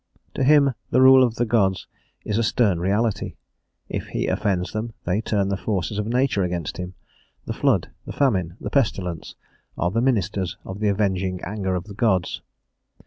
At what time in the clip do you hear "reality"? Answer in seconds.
2.79-3.35